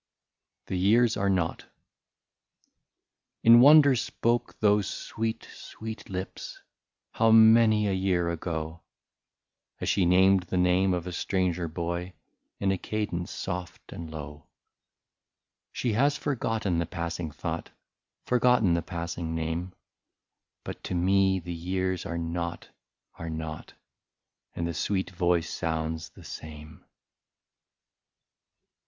i8 0.01 0.65
THE 0.69 0.77
YEARS 0.79 1.15
ARE 1.15 1.29
NOUGHT. 1.29 1.67
In 3.43 3.59
wonder 3.59 3.95
spoke 3.95 4.59
those 4.59 4.87
sweet, 4.89 5.47
sweet 5.53 6.09
lips— 6.09 6.59
How 7.19 7.29
many 7.29 7.87
a 7.87 7.91
year 7.93 8.31
ago!— 8.31 8.81
As 9.79 9.89
she 9.89 10.07
named 10.07 10.45
the 10.47 10.57
name 10.57 10.95
of 10.95 11.05
a 11.05 11.11
stranger 11.11 11.67
boy, 11.67 12.13
In 12.59 12.71
a 12.71 12.79
cadence 12.79 13.29
soft 13.29 13.91
and 13.93 14.09
low. 14.09 14.47
She 15.71 15.93
has 15.93 16.17
forgotten 16.17 16.79
the 16.79 16.87
passing 16.87 17.29
thought, 17.29 17.69
Forgotten 18.25 18.73
the 18.73 18.81
passing 18.81 19.35
name; 19.35 19.71
But 20.63 20.83
to 20.85 20.95
me 20.95 21.37
the 21.39 21.53
years 21.53 22.07
are 22.07 22.17
nought, 22.17 22.69
are 23.19 23.29
nought. 23.29 23.75
And 24.55 24.65
the 24.65 24.73
sweet 24.73 25.11
voice 25.11 25.47
sounds 25.51 26.09
the 26.09 26.23
same. 26.23 26.85